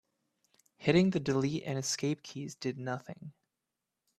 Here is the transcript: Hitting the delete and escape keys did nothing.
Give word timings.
Hitting 0.77 1.11
the 1.11 1.19
delete 1.19 1.61
and 1.63 1.77
escape 1.77 2.23
keys 2.23 2.55
did 2.55 2.79
nothing. 2.79 3.33